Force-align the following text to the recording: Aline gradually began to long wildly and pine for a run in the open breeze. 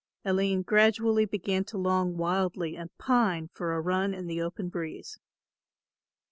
Aline 0.25 0.63
gradually 0.63 1.25
began 1.25 1.63
to 1.65 1.77
long 1.77 2.17
wildly 2.17 2.75
and 2.75 2.89
pine 2.97 3.49
for 3.53 3.75
a 3.75 3.81
run 3.81 4.15
in 4.15 4.25
the 4.25 4.41
open 4.41 4.67
breeze. 4.67 5.19